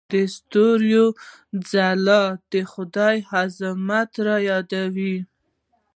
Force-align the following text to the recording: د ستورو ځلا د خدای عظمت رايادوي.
د 0.11 0.13
ستورو 0.35 1.05
ځلا 1.71 2.23
د 2.51 2.53
خدای 2.71 3.17
عظمت 3.35 4.09
رايادوي. 4.27 5.15